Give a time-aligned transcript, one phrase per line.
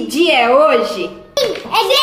[0.00, 1.10] Que dia é hoje?
[1.36, 2.00] É dia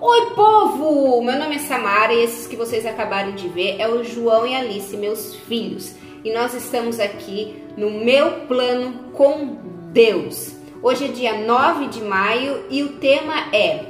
[0.00, 1.20] Oi, povo!
[1.20, 4.54] Meu nome é Samara e esses que vocês acabaram de ver é o João e
[4.54, 5.96] Alice, meus filhos.
[6.22, 9.58] E nós estamos aqui no meu plano com
[9.90, 10.54] Deus.
[10.80, 13.84] Hoje é dia 9 de maio e o tema é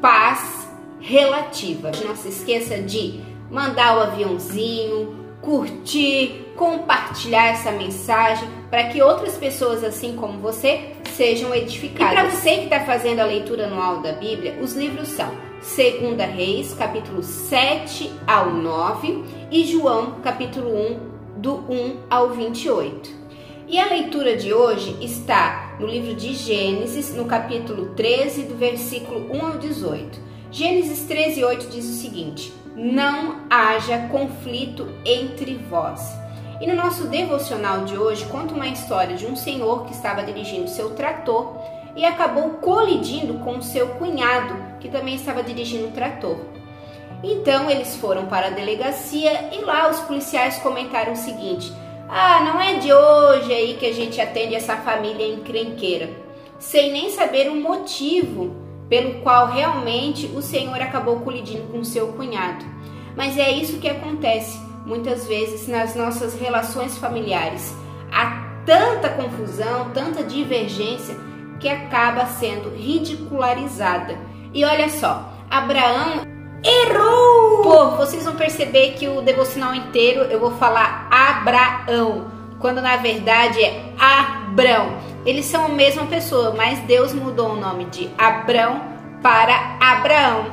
[0.00, 0.70] paz
[1.00, 1.90] relativa.
[2.06, 3.20] Não se esqueça de
[3.50, 11.54] mandar o aviãozinho, curtir, compartilhar essa mensagem para que outras pessoas assim como você sejam
[11.54, 12.12] edificadas.
[12.12, 16.34] E para você que está fazendo a leitura anual da Bíblia, os livros são 2
[16.34, 21.00] Reis, capítulo 7 ao 9 e João, capítulo 1,
[21.36, 23.08] do 1 ao 28.
[23.68, 29.32] E a leitura de hoje está no livro de Gênesis, no capítulo 13, do versículo
[29.32, 30.18] 1 ao 18.
[30.50, 36.14] Gênesis 13, 8 diz o seguinte: não haja conflito entre vós.
[36.60, 40.68] E no nosso devocional de hoje conta uma história de um senhor que estava dirigindo
[40.68, 41.56] seu trator
[41.96, 46.36] e acabou colidindo com seu cunhado, que também estava dirigindo o trator.
[47.24, 51.72] Então eles foram para a delegacia e lá os policiais comentaram o seguinte:
[52.06, 56.10] Ah, não é de hoje aí que a gente atende essa família encrenqueira,
[56.58, 62.64] sem nem saber o motivo pelo qual realmente o Senhor acabou colidindo com seu cunhado.
[63.16, 67.74] Mas é isso que acontece muitas vezes nas nossas relações familiares.
[68.12, 71.16] Há tanta confusão, tanta divergência
[71.58, 74.16] que acaba sendo ridicularizada.
[74.52, 76.22] E olha só, Abraão
[76.62, 77.62] errou!
[77.62, 83.62] Pô, vocês vão perceber que o devocional inteiro eu vou falar Abraão, quando na verdade
[83.62, 85.05] é Abrão.
[85.26, 88.80] Eles são a mesma pessoa, mas Deus mudou o nome de Abrão
[89.20, 90.52] para Abraão.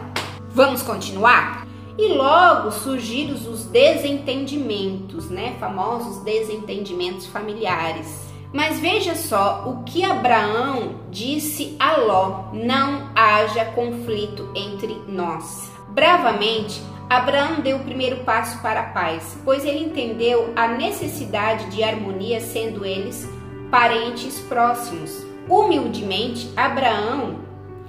[0.50, 1.68] Vamos continuar?
[1.96, 5.56] E logo surgiram os desentendimentos, né?
[5.60, 8.34] Famosos desentendimentos familiares.
[8.52, 15.72] Mas veja só o que Abraão disse a Ló: não haja conflito entre nós.
[15.90, 21.84] Bravamente, Abraão deu o primeiro passo para a paz, pois ele entendeu a necessidade de
[21.84, 23.30] harmonia, sendo eles
[23.74, 25.26] parentes próximos.
[25.50, 27.40] Humildemente, Abraão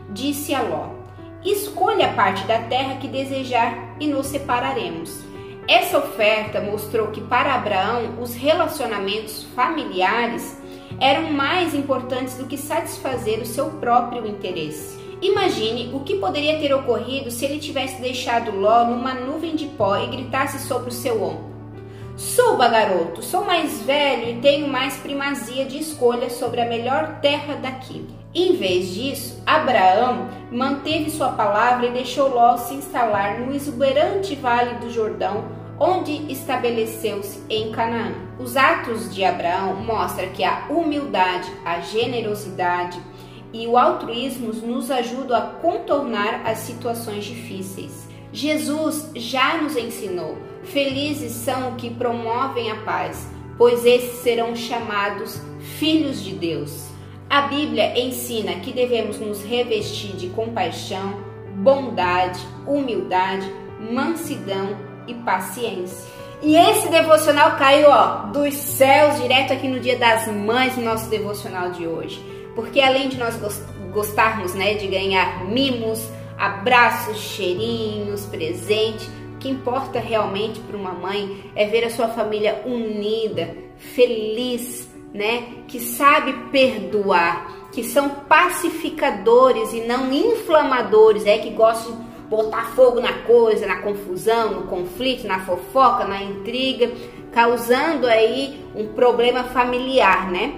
[0.09, 0.95] disse a Ló:
[1.45, 5.23] Escolha a parte da terra que desejar e nos separaremos.
[5.69, 10.59] Essa oferta mostrou que para Abraão os relacionamentos familiares
[10.99, 14.99] eram mais importantes do que satisfazer o seu próprio interesse.
[15.21, 19.99] Imagine o que poderia ter ocorrido se ele tivesse deixado Ló numa nuvem de pó
[19.99, 21.54] e gritasse sobre o seu ombro:
[22.17, 27.57] Suba, garoto, sou mais velho e tenho mais primazia de escolha sobre a melhor terra
[27.57, 28.07] daqui.
[28.33, 34.77] Em vez disso, Abraão manteve sua palavra e deixou Ló se instalar no exuberante vale
[34.77, 35.45] do Jordão,
[35.81, 38.15] onde estabeleceu-se em Canaã.
[38.39, 43.01] Os atos de Abraão mostram que a humildade, a generosidade
[43.53, 48.09] e o altruísmo nos ajudam a contornar as situações difíceis.
[48.33, 55.41] Jesus já nos ensinou Felizes são os que promovem a paz, pois esses serão chamados
[55.79, 56.89] filhos de Deus.
[57.29, 61.15] A Bíblia ensina que devemos nos revestir de compaixão,
[61.57, 63.51] bondade, humildade,
[63.91, 64.77] mansidão
[65.07, 66.13] e paciência.
[66.43, 71.09] E esse devocional caiu ó, dos céus direto aqui no Dia das Mães, no nosso
[71.09, 72.23] devocional de hoje.
[72.55, 73.35] Porque além de nós
[73.93, 76.07] gostarmos né, de ganhar mimos,
[76.39, 79.09] abraços, cheirinhos, presente,
[79.45, 85.49] que importa realmente para uma mãe é ver a sua família unida, feliz, né?
[85.69, 93.01] Que sabe perdoar, que são pacificadores e não inflamadores, é que gostam de botar fogo
[93.01, 96.91] na coisa, na confusão, no conflito, na fofoca, na intriga,
[97.31, 100.55] causando aí um problema familiar, né?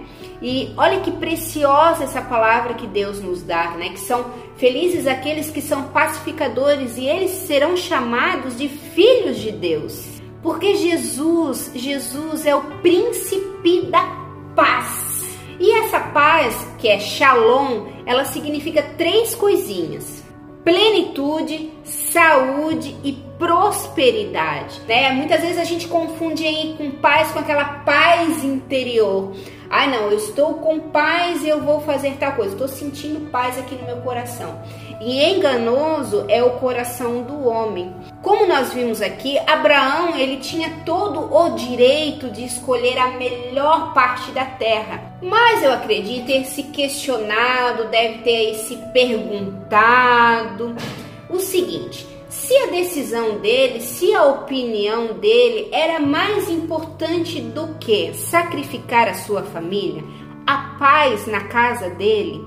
[0.49, 3.89] E olha que preciosa essa palavra que Deus nos dá, né?
[3.89, 4.27] Que são
[4.57, 10.07] felizes aqueles que são pacificadores e eles serão chamados de filhos de Deus.
[10.45, 14.07] Porque Jesus, Jesus é o príncipe da
[14.55, 15.37] paz.
[15.59, 20.23] E essa paz, que é Shalom, ela significa três coisinhas:
[20.63, 24.81] plenitude, saúde e prosperidade.
[24.87, 25.11] Né?
[25.11, 29.35] Muitas vezes a gente confunde aí com paz com aquela paz interior.
[29.71, 32.53] Ai, não, eu estou com paz e eu vou fazer tal coisa.
[32.53, 34.61] Estou sentindo paz aqui no meu coração.
[35.01, 37.95] E enganoso é o coração do homem.
[38.23, 44.31] Como nós vimos aqui, Abraão, ele tinha todo o direito de escolher a melhor parte
[44.33, 45.13] da terra.
[45.23, 50.75] Mas eu acredito ter se questionado, deve ter se perguntado
[51.31, 52.07] o seguinte:
[52.47, 59.15] se a decisão dele, se a opinião dele era mais importante do que sacrificar a
[59.15, 60.05] sua família,
[60.47, 62.47] a paz na casa dele,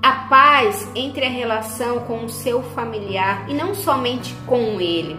[0.00, 5.18] a paz entre a relação com o seu familiar e não somente com ele,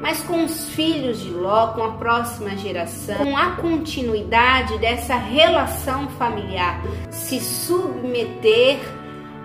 [0.00, 6.08] mas com os filhos de Ló, com a próxima geração, com a continuidade dessa relação
[6.10, 6.80] familiar,
[7.10, 8.78] se submeter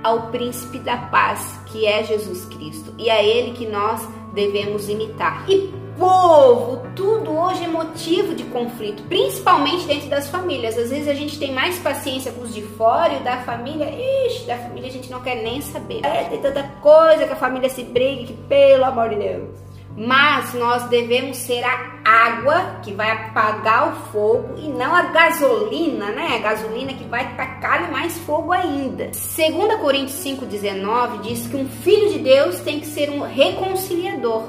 [0.03, 4.07] ao príncipe da paz, que é Jesus Cristo, e a ele que nós
[4.37, 5.49] devemos imitar.
[5.49, 10.77] E povo, tudo hoje é motivo de conflito, principalmente dentro das famílias.
[10.77, 13.89] Às vezes a gente tem mais paciência com os de fora e da família,
[14.27, 16.05] ixi, da família a gente não quer nem saber.
[16.05, 19.66] É, tem tanta coisa que a família se briga que, pelo amor de Deus.
[19.97, 26.11] Mas nós devemos ser a água que vai apagar o fogo e não a gasolina,
[26.11, 26.35] né?
[26.35, 29.05] A gasolina que vai tacar mais fogo ainda.
[29.05, 34.43] 2 Coríntios 5,19 diz que um filho de Deus tem que ser um reconciliador.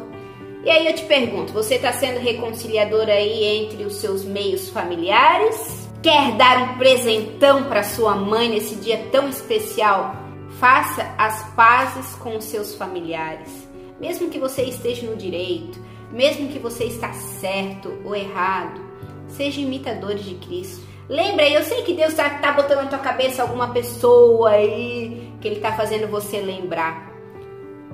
[0.64, 5.88] E aí eu te pergunto, você está sendo reconciliador aí entre os seus meios familiares?
[6.02, 10.14] Quer dar um presentão para sua mãe nesse dia tão especial?
[10.60, 13.67] Faça as pazes com os seus familiares.
[14.00, 15.78] Mesmo que você esteja no direito,
[16.12, 18.80] mesmo que você está certo ou errado,
[19.28, 20.86] seja imitadores de Cristo.
[21.08, 25.32] Lembra aí, eu sei que Deus está tá botando na tua cabeça alguma pessoa aí
[25.40, 27.08] que Ele está fazendo você lembrar.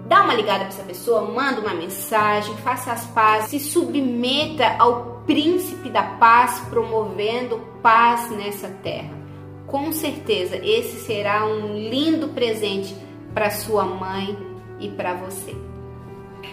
[0.06, 5.22] Dá uma ligada para essa pessoa, manda uma mensagem, faça as pazes, se submeta ao
[5.26, 9.16] príncipe da paz, promovendo paz nessa terra.
[9.66, 12.94] Com certeza, esse será um lindo presente
[13.32, 14.36] para sua mãe
[14.78, 15.73] e para você.